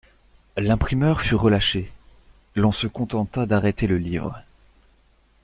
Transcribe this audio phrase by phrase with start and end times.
[0.57, 1.91] L’imprimeur fut relâché,
[2.55, 4.41] l’on se contenta d’arrêter le livre.